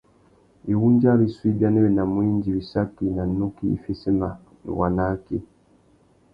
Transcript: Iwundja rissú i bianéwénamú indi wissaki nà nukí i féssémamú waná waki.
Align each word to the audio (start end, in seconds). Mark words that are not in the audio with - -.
Iwundja 0.71 1.11
rissú 1.19 1.43
i 1.51 1.53
bianéwénamú 1.59 2.15
indi 2.29 2.49
wissaki 2.55 3.05
nà 3.15 3.23
nukí 3.37 3.65
i 3.75 3.77
féssémamú 3.83 4.69
waná 4.79 5.03
waki. 5.11 5.37